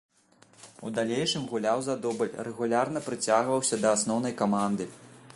[0.87, 4.89] У далейшым гуляў за дубль, рэгулярна прыцягваўся да асноўнай каманды.